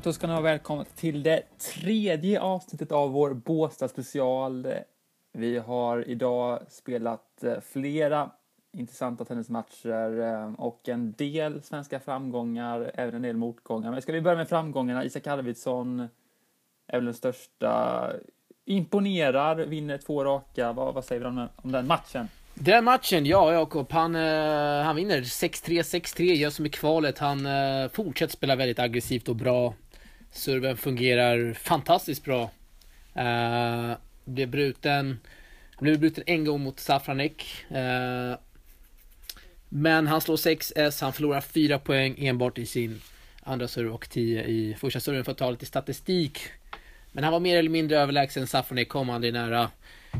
[0.00, 4.68] Ja, då ska ni vara välkomna till det tredje avsnittet av vår Båstad special.
[5.32, 8.30] Vi har idag spelat eh, flera
[8.72, 13.90] intressanta tennismatcher eh, och en del svenska framgångar, även en del motgångar.
[13.90, 15.04] Men ska vi börja med framgångarna?
[15.04, 16.08] Isak Arvidsson
[16.86, 18.12] är väl den största.
[18.64, 20.72] Imponerar, vinner två raka.
[20.72, 22.28] Vad, vad säger vi om, om den matchen?
[22.54, 27.18] Den matchen, ja Jakob, han, eh, han vinner 6-3, 6-3, gör som i kvalet.
[27.18, 27.48] Han
[27.92, 29.74] fortsätter spela väldigt aggressivt och bra.
[30.30, 32.50] Serven fungerar fantastiskt bra.
[33.16, 33.92] Uh,
[34.24, 35.20] blev bruten,
[35.74, 37.64] han blev bruten en gång mot Safranek.
[37.70, 38.38] Uh,
[39.68, 43.00] men han slår 6S, han förlorar 4 poäng enbart i sin
[43.42, 46.40] andra serve och 10 i första serven för att ta lite statistik.
[47.12, 49.70] Men han var mer eller mindre överlägsen, Safranek kom aldrig nära.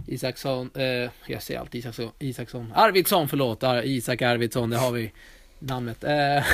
[0.06, 5.12] Isaksson, eh, jag säger alltid Isaksson, Isaksson, Arvidsson förlåt, Isak Arvidsson, det har vi
[5.58, 6.04] namnet.
[6.04, 6.44] Eh,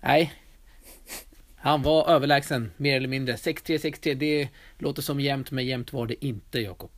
[0.00, 0.32] nej,
[1.62, 3.34] han var överlägsen mer eller mindre.
[3.34, 6.90] 6-3, 6-3, det låter som jämnt, men jämnt var det inte Jakob.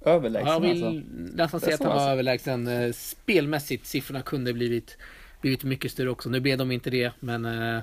[0.00, 1.02] Överlägsen Jag vill alltså?
[1.36, 2.10] nästan säga att han var alltså.
[2.10, 2.66] överlägsen.
[2.66, 4.98] Eh, Spelmässigt, siffrorna kunde blivit,
[5.40, 6.28] blivit mycket större också.
[6.28, 7.82] Nu blev de inte det, men eh,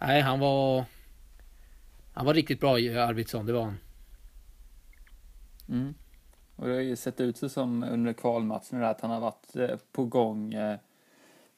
[0.00, 0.84] nej, han var
[2.12, 3.78] han var riktigt bra Arvidsson, det var han.
[5.68, 5.94] Mm.
[6.56, 9.76] Och det har ju sett ut så som under kvalmatchen att han har varit eh,
[9.92, 10.54] på gång.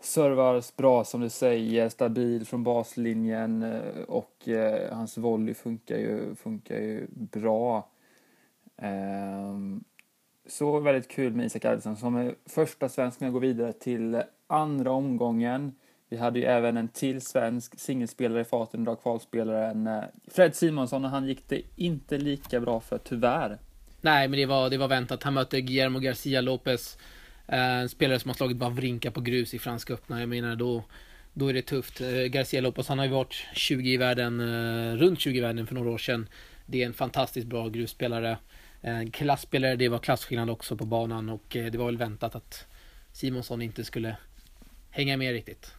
[0.05, 6.35] Servar bra som du säger, stabil från baslinjen eh, och eh, hans volley funkar ju,
[6.35, 7.89] funkar ju bra.
[8.77, 9.85] Ehm,
[10.47, 14.91] så väldigt kul med Isak Arvidsson som är första svensken att gå vidare till andra
[14.91, 15.73] omgången.
[16.09, 21.05] Vi hade ju även en till svensk singelspelare i farten idag, kvalspelaren eh, Fred Simonsson
[21.05, 23.59] och han gick det inte lika bra för tyvärr.
[24.01, 25.23] Nej, men det var, det var väntat.
[25.23, 26.99] Han mötte Guillermo Garcia Lopez
[27.49, 30.21] eh, En spelare som har slagit Wawrinka på grus i Franska öppna.
[30.21, 30.85] Jag menar, då,
[31.33, 32.01] då är det tufft.
[32.01, 35.67] Eh, Garcia Lopez, han har ju varit 20 i världen, eh, runt 20 i världen
[35.67, 36.29] för några år sedan.
[36.67, 38.39] Det är en fantastiskt bra grusspelare.
[38.81, 42.67] En klassspelare, det var klasskillnad också på banan och eh, det var väl väntat att
[43.13, 44.17] Simonsson inte skulle
[44.91, 45.75] hänga med riktigt.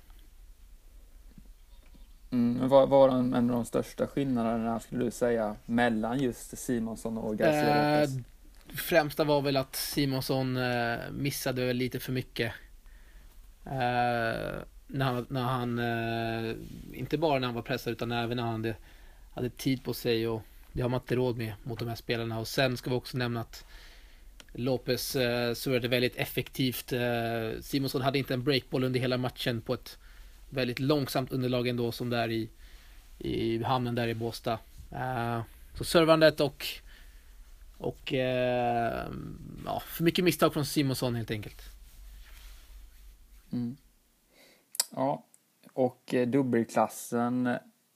[2.32, 7.38] Mm, vad var en av de största skillnaderna skulle du säga mellan just Simonsson och
[7.38, 8.20] Garcia Eh, Lopez?
[8.76, 12.54] Främsta var väl att Simonsson eh, missade lite för mycket.
[13.66, 16.56] Eh, när han, när han eh,
[16.94, 18.76] inte bara när han var pressad utan även när han hade,
[19.34, 20.42] hade tid på sig och
[20.72, 22.40] det har man inte råd med mot de här spelarna.
[22.40, 23.66] Och sen ska vi också nämna att
[24.54, 26.94] Lopez eh, väldigt effektivt.
[26.94, 29.98] Eh, Simonsson hade inte en breakboll under hela matchen på ett
[30.50, 32.50] väldigt långsamt underlag ändå som där i,
[33.20, 34.60] i hamnen där i Båstad.
[34.92, 35.42] Eh,
[35.78, 36.68] så servandet och
[37.78, 39.08] och eh,
[39.66, 41.62] ja, för mycket misstag från Simonsson helt enkelt.
[43.52, 43.78] Mm.
[44.92, 45.26] Ja,
[45.74, 47.44] och eh, dubbelklassen,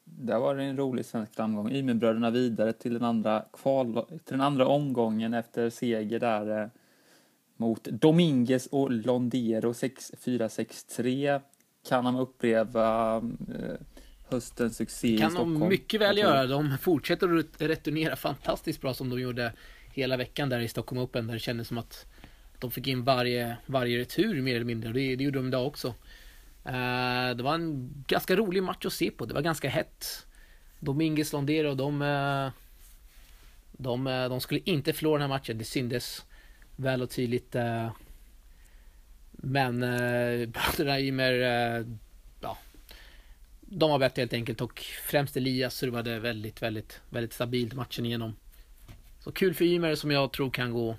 [0.04, 1.72] där var det en rolig svensk framgång.
[1.72, 6.68] Ymerbröderna vidare till den andra kval, till den andra omgången efter seger där eh,
[7.58, 11.42] mot Dominguez och Londero 6-4, 6-3.
[11.88, 13.76] Kan de uppleva eh,
[14.30, 15.60] höstens succé i kan Stockholm?
[15.60, 16.48] de mycket väl göra.
[16.48, 19.54] De fortsätter att returnera fantastiskt bra som de gjorde
[19.94, 22.06] hela veckan där i Stockholm Open där det kändes som att
[22.60, 24.94] de fick in varje, varje retur mer eller mindre.
[24.94, 25.88] Det, det gjorde de idag också.
[26.66, 29.26] Eh, det var en ganska rolig match att se på.
[29.26, 30.28] Det var ganska hett.
[30.80, 32.52] Dominguez Londero, de, eh,
[33.72, 35.58] de, eh, de skulle inte förlora den här matchen.
[35.58, 36.26] Det syndes
[36.76, 37.56] väl och tydligt.
[39.32, 39.80] Men
[40.52, 41.86] bröderna Ymer,
[43.72, 48.36] de var bättre helt enkelt och främst Elias servade väldigt, väldigt, väldigt stabilt matchen igenom.
[49.20, 50.96] Så kul för Ymer som jag tror kan gå,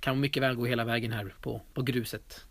[0.00, 2.44] kan mycket väl gå hela vägen här på, på gruset.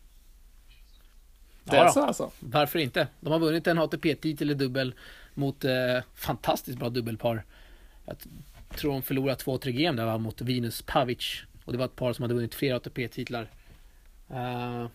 [1.63, 2.31] Det är så alltså?
[2.39, 3.07] Varför inte?
[3.19, 4.93] De har vunnit en ATP-titel i dubbel
[5.33, 7.43] mot eh, fantastiskt bra dubbelpar.
[8.05, 8.17] Jag
[8.77, 11.41] tror de förlorade två, tre game där va, mot Venus Pavic.
[11.65, 13.49] Och det var ett par som hade vunnit flera ATP-titlar.
[14.31, 14.87] Uh,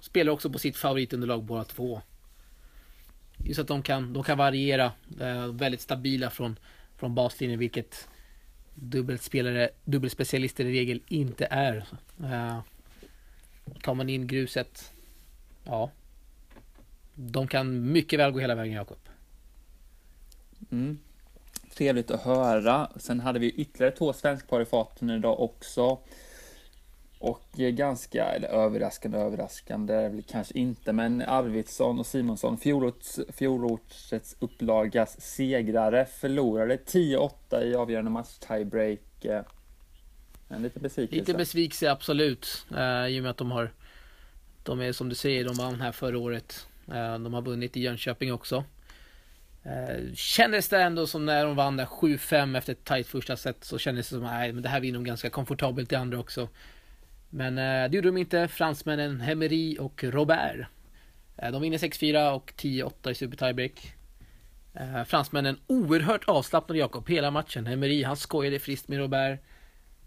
[0.00, 2.02] spelar också på sitt favoritunderlag båda två.
[3.44, 4.92] Just att de kan, de kan variera.
[5.20, 6.58] eh, väldigt stabila från,
[6.96, 8.08] från baslinjen vilket
[8.74, 11.86] dubbelspelare, dubbelspecialister i regel inte är.
[12.24, 12.60] Eh,
[13.82, 14.92] tar man in gruset,
[15.64, 15.90] ja.
[17.14, 18.98] De kan mycket väl gå hela vägen Jakob.
[20.70, 20.98] Mm.
[21.74, 22.90] Trevligt att höra.
[22.96, 25.98] Sen hade vi ytterligare två svenskpar i farten idag också.
[27.18, 32.58] Och eh, ganska, eller överraskande, överraskande är det väl kanske inte, men Arvidsson och Simonsson,
[32.58, 39.24] fjolårets, fjolårets upplagas segrare, förlorade 10-8 i avgörande match tiebreak.
[39.24, 39.42] Eh,
[40.48, 41.16] en liten besvikelse.
[41.16, 42.66] Lite besvikelse absolut.
[42.72, 43.70] Uh, I och med att de har
[44.62, 46.66] De är som du säger, de vann här förra året.
[46.88, 48.64] Uh, de har vunnit i Jönköping också.
[50.14, 53.78] Kändes det ändå som när de vann där 7-5 efter ett tajt första set så
[53.78, 56.48] kändes det som att det här vinner de ganska komfortabelt i andra också.
[57.30, 58.48] Men eh, det gjorde de inte.
[58.48, 60.66] Fransmännen Hemery och Robert.
[61.36, 63.94] Eh, de vinner 6-4 och 10-8 i super tiebreak.
[64.74, 67.66] Eh, fransmännen oerhört avslappnade Jakob hela matchen.
[67.66, 69.40] Hemery han skojade friskt med Robert.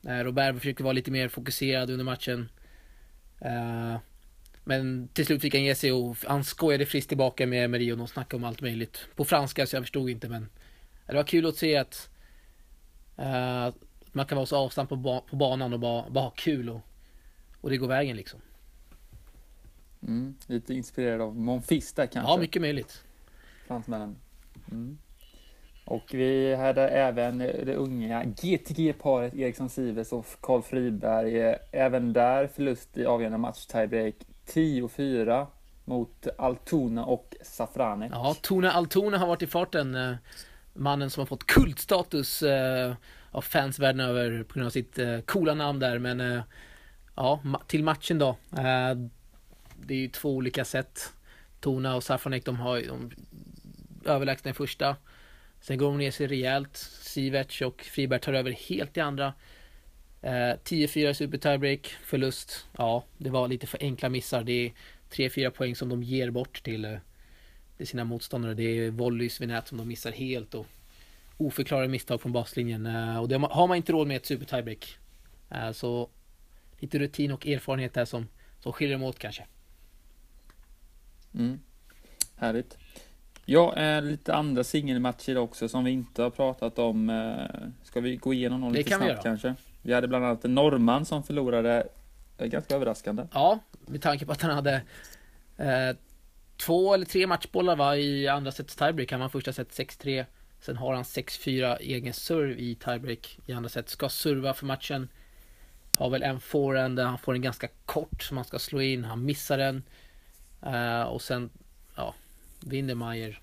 [0.04, 2.50] Robert försökte vara lite mer fokuserad under matchen.
[4.64, 7.98] Men till slut fick han ge sig och han skojade friskt tillbaka med Emery och
[7.98, 9.08] de snackade om allt möjligt.
[9.16, 10.50] På franska så jag förstod inte men
[11.08, 12.10] det var kul att se att
[13.20, 13.74] uh,
[14.12, 16.82] man kan vara så avstamp på, ba på banan och bara, bara ha kul och,
[17.62, 18.40] och det går vägen liksom.
[20.08, 22.32] Mm, lite inspirerad av Monfils där kanske?
[22.32, 23.04] Ja, mycket möjligt.
[23.68, 24.16] Fransmännen.
[24.72, 24.98] Mm.
[25.86, 31.56] Och vi hade även det unga GTG-paret Eriksson Sivers och Karl Friberg.
[31.72, 34.16] Även där förlust i avgörande match tiebreak
[34.48, 35.48] 10-4
[35.86, 38.10] mot Altuna och Safrane.
[38.12, 39.96] Ja, Tona Altuna har varit i farten.
[39.96, 40.16] Eh,
[40.74, 42.94] mannen som har fått kultstatus eh,
[43.32, 46.00] av fans världen över på grund av sitt eh, coola namn där.
[46.00, 46.44] Men
[47.16, 48.30] ja, till matchen då.
[48.58, 48.96] Eh,
[49.86, 51.14] det är ju två olika sätt.
[51.60, 53.12] Tona och Safranek, de har de
[54.06, 54.96] överlägsna i första.
[55.62, 56.78] Sen går de ner sig rejält.
[57.02, 59.34] Siverts och Friberg tar över helt i andra.
[60.22, 62.68] Eh, 10-4 super tiebreak, förlust.
[62.78, 64.44] Ja, det var lite för enkla missar.
[64.44, 64.74] Det är
[65.10, 66.98] 3-4 poäng som de ger bort till, eh,
[67.78, 68.54] till sina motståndare.
[68.54, 70.68] Det är volleys vid nät som de missar helt och
[71.38, 72.86] oförklarade misstag från baslinjen.
[73.18, 74.98] Och det har man inte råd med ett super tiebreak.
[75.74, 76.10] Så
[76.82, 78.28] lite rutin och erfarenhet där som,
[78.60, 79.46] som skiljer dem åt kanske.
[81.34, 81.60] Mm.
[82.36, 82.78] Härligt.
[83.46, 87.10] Ja, eh, lite andra singelmatcher också som vi inte har pratat om.
[87.10, 89.56] Eh, ska vi gå igenom dem lite snabbt kanske?
[89.82, 91.88] Vi hade bland annat en norrman som förlorade,
[92.38, 93.24] eh, ganska överraskande.
[93.34, 94.82] Ja, med tanke på att han hade
[95.58, 95.96] eh,
[96.58, 99.12] två eller tre matchbollar va, i andra sets tiebreak.
[99.12, 100.26] Han var första set 6-3.
[100.60, 103.90] Sen har han 6-4 egen serve i tiebreak i andra set.
[103.90, 105.10] Ska serva för matchen.
[106.02, 109.04] Har väl en forehand där han får en ganska kort som han ska slå in.
[109.04, 109.84] Han missar den.
[110.66, 111.50] Uh, och sen,
[111.96, 112.16] ja,
[112.60, 113.40] vinner Mayer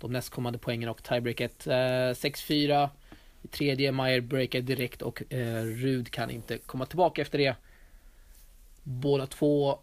[0.00, 1.66] de nästkommande poängen och tiebreaket.
[1.66, 2.88] Eh, uh, 6-4.
[3.42, 7.54] I tredje Meyer breakar direkt och eh, uh, Rud kan inte komma tillbaka efter det.
[8.82, 9.78] Båda två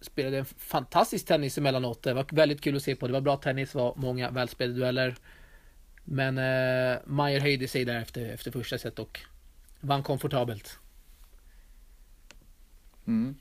[0.00, 2.02] spelade en fantastisk tennis emellanåt.
[2.02, 3.06] Det var väldigt kul att se på.
[3.06, 5.14] Det var bra tennis, det var många välspelade dueller.
[6.04, 9.20] Men eh, Meyer höjde sig där efter, efter första set och
[9.82, 10.78] vann komfortabelt.
[13.06, 13.34] Mm.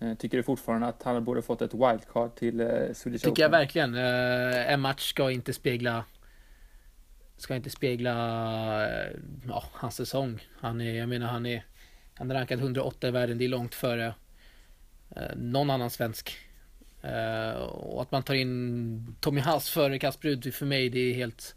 [0.00, 3.42] Eh, tycker du fortfarande att han borde fått ett wildcard till eh, Swedish Tycker Open?
[3.42, 3.94] jag verkligen.
[3.94, 6.04] Eh, en match ska inte spegla
[7.36, 8.12] ska inte spegla
[9.48, 10.46] ja, hans säsong.
[10.60, 11.64] Han är, jag menar han är,
[12.14, 14.14] han är rankad 108 i världen, det är långt före
[15.36, 16.36] någon annan svensk.
[17.66, 21.56] Och att man tar in Tommy Haas före Kasper för mig, det är helt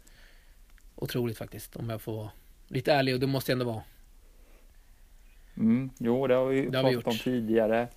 [0.94, 1.76] otroligt faktiskt.
[1.76, 2.30] Om jag får vara
[2.68, 3.82] lite ärlig och det måste jag ändå vara.
[5.58, 7.88] Mm, jo, det har vi det pratat om tidigare.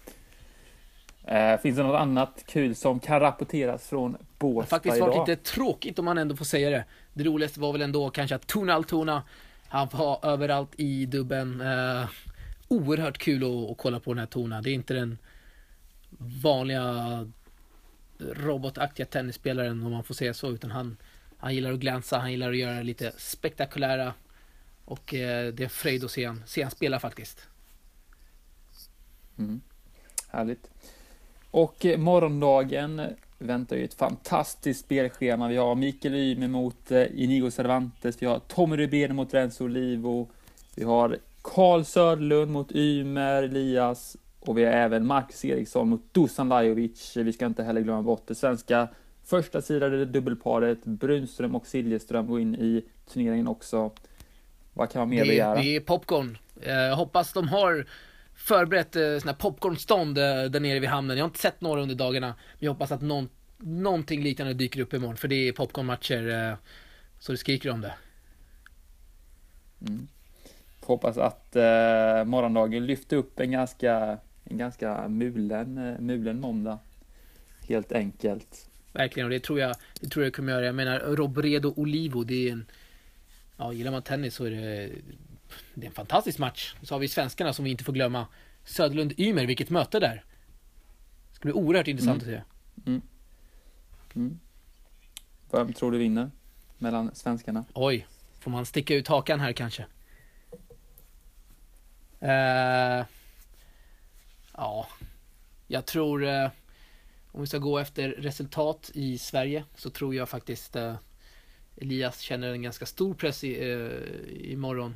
[1.24, 4.70] Eh, finns det något annat kul som kan rapporteras från Båstad idag?
[4.70, 6.86] Faktiskt varit lite tråkigt om man ändå får säga det.
[7.14, 9.24] Det roligaste var väl ändå kanske att Tuna Altona,
[9.68, 11.62] han var överallt i dubben.
[11.62, 12.10] Eh,
[12.68, 14.62] oerhört kul att, att, kolla på den här Tona.
[14.62, 15.18] Det är inte den
[16.44, 17.28] vanliga
[18.20, 20.98] robotaktiga tennisspelaren om man får säga så, utan han,
[21.38, 24.14] han gillar att glänsa, han gillar att göra lite spektakulära
[24.86, 27.48] och eh, det är en fröjd att se han, se han spela faktiskt.
[29.44, 29.62] Mm.
[30.30, 30.70] Härligt.
[31.52, 33.02] Och eh, morgondagen
[33.38, 35.48] väntar ju ett fantastiskt spelschema.
[35.48, 40.30] Vi har Mikael Ymer mot eh, Inigo Cervantes, vi har Tommy Rubén mot Renzo Olivo,
[40.76, 46.50] vi har Karl Söderlund mot Ymer, Elias och vi har även Marcus Eriksson mot Dusan
[46.50, 47.18] Lajovic.
[47.18, 48.88] Vi ska inte heller glömma bort det svenska
[49.24, 52.84] första sidade dubbelparet Brunström och Siljeström går in i
[53.14, 53.92] turneringen också.
[54.74, 55.56] Vad kan man mer begära?
[55.56, 56.38] Det är popcorn.
[56.66, 57.86] Jag eh, hoppas de har
[58.36, 61.18] förberett eh, såna här popcornstånd eh, där nere vid hamnen.
[61.18, 62.28] Jag har inte sett några under dagarna.
[62.28, 65.18] Men jag hoppas att någon, någonting liknande dyker upp imorgon.
[65.18, 66.56] För det är popcornmatcher eh,
[67.20, 67.94] så det skriker om det.
[69.88, 70.08] Mm.
[70.80, 76.80] hoppas att eh, morgondagen lyfter upp en ganska, en ganska mulen, eh, mulen måndag.
[77.68, 78.70] Helt enkelt.
[78.94, 80.66] Verkligen, och det tror jag, det tror jag kommer göra.
[80.66, 82.66] Jag menar, Robredo Olivo, det är en...
[83.58, 84.90] Ja, gillar man tennis så är det
[85.74, 86.76] det är en fantastisk match.
[86.82, 88.28] Så har vi svenskarna som vi inte får glömma.
[88.66, 90.24] Söderlund-Ymer, vilket möte där.
[91.30, 92.36] Det ska bli oerhört intressant mm.
[92.36, 92.90] att se.
[92.90, 93.02] Mm.
[94.16, 94.40] Mm.
[95.52, 96.32] Vem tror du vinner
[96.78, 97.66] mellan svenskarna?
[97.74, 98.08] Oj,
[98.40, 99.86] får man sticka ut hakan här kanske?
[102.24, 103.06] Uh,
[104.54, 104.88] ja,
[105.68, 106.50] jag tror uh,
[107.32, 110.96] om vi ska gå efter resultat i Sverige så tror jag faktiskt uh,
[111.78, 114.96] Elias känner en ganska stor press i, uh, imorgon.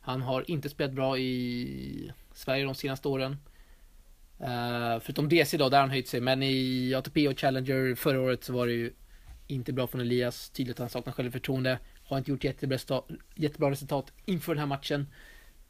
[0.00, 3.36] Han har inte spelat bra i Sverige de senaste åren.
[4.40, 6.20] Uh, förutom DC då, där har han höjt sig.
[6.20, 8.92] Men i ATP och Challenger förra året så var det ju
[9.46, 10.50] inte bra från Elias.
[10.50, 11.78] Tydligt att han saknar självförtroende.
[12.04, 13.02] Har inte gjort jättebra,
[13.34, 15.06] jättebra resultat inför den här matchen.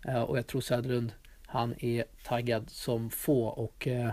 [0.08, 1.12] Uh, och jag tror Söderlund,
[1.46, 4.10] han är taggad som få och uh,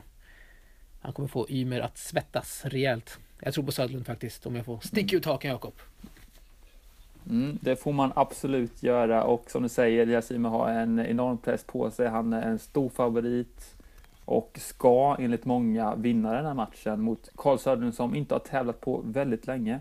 [1.01, 3.19] han kommer få Ymer att svettas rejält.
[3.39, 5.73] Jag tror på Söderlund faktiskt, om jag får sticka ut hakan Jakob.
[7.29, 11.63] Mm, det får man absolut göra och som du säger, Elias har en enorm press
[11.63, 12.07] på sig.
[12.07, 13.75] Han är en stor favorit
[14.25, 18.81] och ska enligt många vinna den här matchen mot Karl Söderlund som inte har tävlat
[18.81, 19.79] på väldigt länge.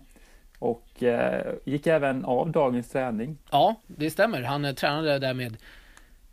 [0.59, 3.38] Och eh, gick även av dagens träning.
[3.50, 4.43] Ja, det stämmer.
[4.43, 5.57] Han eh, tränade där med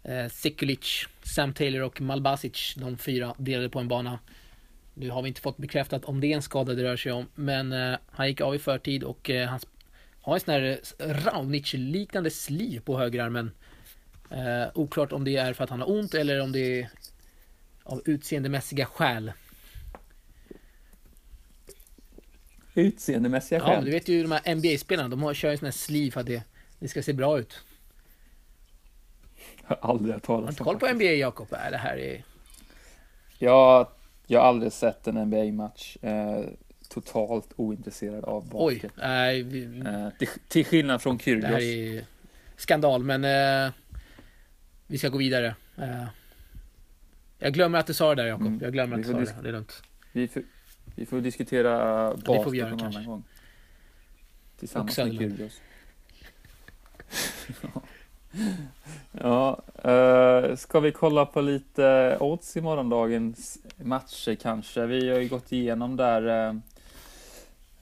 [0.03, 2.75] eh, Sekulic, Sam Taylor och Malbasic.
[2.77, 4.19] De fyra delade på en bana.
[4.93, 7.25] Nu har vi inte fått bekräftat om det är en skada det rör sig om,
[7.35, 9.49] men eh, han gick av i förtid och eh,
[10.23, 13.51] har en sån här Raonic-liknande sliv på högerarmen.
[14.29, 16.89] Eh, oklart om det är för att han har ont eller om det är
[17.83, 19.31] av utseendemässiga skäl.
[22.73, 23.75] Utseendemässiga skäl?
[23.75, 26.25] Ja, du vet ju de här NBA-spelarna, de kör ju sån här sliv för att
[26.25, 26.43] det,
[26.79, 27.59] det ska se bra ut.
[29.67, 30.65] Jag har aldrig hört talas om.
[30.65, 31.47] Har du koll på NBA, Jakob?
[31.49, 32.23] Det här är...
[33.37, 33.91] Ja,
[34.27, 35.97] jag har aldrig sett en NBA-match.
[36.01, 36.45] Eh,
[36.93, 38.91] totalt ointresserad av basket.
[38.95, 39.43] Oj, nej.
[39.43, 39.79] Vi...
[39.79, 41.41] Eh, till, till, skillnad från Kyrgios.
[41.41, 42.05] Det här är
[42.55, 43.71] skandal, men eh,
[44.87, 45.55] vi ska gå vidare.
[45.77, 46.05] Eh,
[47.39, 48.47] jag glömmer att du sa det där Jakob.
[48.47, 48.59] Mm.
[48.63, 49.41] Jag glömmer att du sa det.
[49.41, 49.83] Det är lugnt.
[50.11, 50.43] Vi får,
[50.95, 52.99] vi får diskutera basket ja, det får vi göra, någon kanske.
[52.99, 53.23] annan gång.
[54.59, 55.61] Tillsammans med Kyrgios.
[59.11, 64.85] Ja, uh, ska vi kolla på lite odds i morgondagens matcher kanske?
[64.85, 66.59] Vi har ju gått igenom där uh,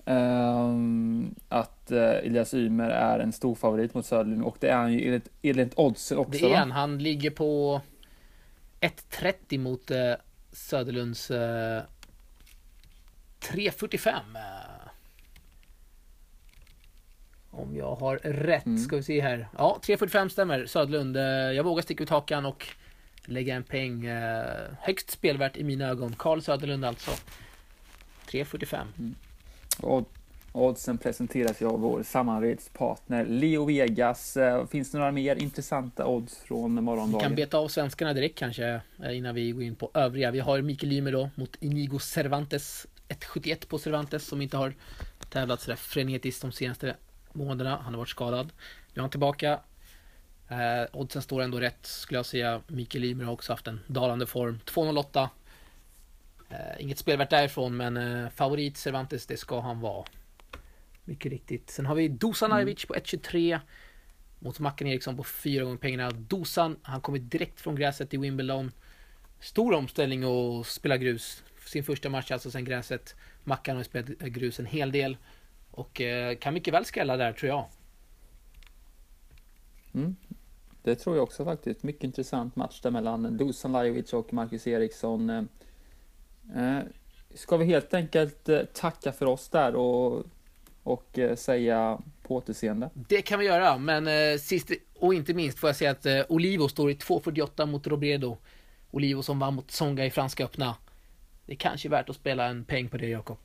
[0.05, 4.93] um, att uh, Elias Ymer är en stor favorit mot Söderlund och det är han
[4.93, 6.31] ju enligt, enligt oddsen också.
[6.31, 6.71] Det är han.
[6.71, 7.81] Han ligger på
[8.81, 10.13] 1.30 mot uh,
[10.51, 14.11] Söderlunds 3.45.
[17.51, 18.77] Om jag har rätt, mm.
[18.77, 19.47] ska vi se här.
[19.57, 20.65] Ja, 3.45 stämmer.
[20.65, 21.17] Södlund.
[21.17, 22.67] Eh, jag vågar sticka ut hakan och
[23.25, 24.05] lägga en peng.
[24.05, 24.45] Eh,
[24.79, 26.15] högst spelvärt i mina ögon.
[26.17, 27.11] Karl Söderlund alltså.
[28.27, 28.81] 3.45.
[28.97, 29.15] Mm.
[29.83, 30.09] Och
[30.51, 34.37] oddsen presenteras ju av vår samarbetspartner Leo Vegas.
[34.37, 37.19] Eh, finns det några mer intressanta odds från morgondagen?
[37.19, 40.31] Vi kan beta av svenskarna direkt kanske innan vi går in på övriga.
[40.31, 42.87] Vi har Mikael Ymer då mot Inigo Cervantes.
[43.07, 44.73] 1.71 på Cervantes som inte har
[45.29, 46.95] tävlat sådär frenetiskt de senaste
[47.33, 47.79] månaderna.
[47.83, 48.45] Han har varit skadad.
[48.93, 49.59] Nu är han tillbaka.
[50.47, 52.61] Eh, oddsen står ändå rätt skulle jag säga.
[52.67, 54.59] Mikael Ymer har också haft en dalande form.
[54.65, 55.29] 2.08.
[56.51, 60.05] Eh, inget spelvärt därifrån men eh, favorit Cervantes det ska han vara.
[61.05, 61.69] Mycket riktigt.
[61.69, 62.75] Sen har vi Dusan mm.
[62.87, 63.59] på 1.23.
[64.39, 66.11] Mot Mackan Eriksson på 4 gånger pengarna.
[66.11, 68.71] Dusan, han kommer direkt från gräset i Wimbledon.
[69.39, 71.43] Stor omställning och spela grus.
[71.65, 73.15] Sin första match alltså sen gräset.
[73.43, 75.17] Mackan har spelat grus en hel del.
[75.71, 77.65] Och eh, kan mycket väl skrälla där tror jag.
[79.93, 80.15] Mm.
[80.83, 81.83] Det tror jag också faktiskt.
[81.83, 85.47] Mycket intressant match där mellan Dusan Lajovic och Marcus Eriksson.
[86.55, 86.83] Eh, eh,
[87.35, 90.25] ska vi helt enkelt tacka för oss där och,
[90.83, 92.89] och säga på återseende?
[92.93, 96.91] Det kan vi göra, men sist och inte minst får jag säga att Olivo står
[96.91, 98.37] i 2.48 mot Robredo.
[98.91, 100.75] Olivo som vann mot Songa i Franska öppna.
[101.45, 103.37] Det är kanske är värt att spela en peng på det, Jakob.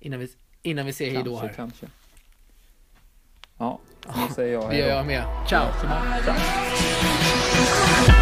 [0.00, 0.28] Innan vi,
[0.62, 1.52] innan vi säger hejdå här.
[1.56, 1.86] Kanske.
[3.58, 4.74] Ja, nu säger jag hejdå.
[4.74, 5.24] Det gör jag med.
[5.48, 5.66] Ciao.
[8.04, 8.16] Ciao.